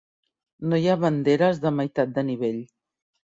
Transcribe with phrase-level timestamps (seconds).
[0.69, 2.59] No hi ha banderes de meitat de nivell.